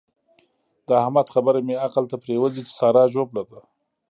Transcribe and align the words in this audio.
د 0.87 0.89
احمد 1.01 1.27
خبره 1.33 1.59
مې 1.67 1.75
عقل 1.85 2.03
ته 2.11 2.15
پرېوزي 2.23 2.61
چې 2.67 2.73
سارا 2.79 3.03
ژوبله 3.13 3.43
ده. 3.49 3.59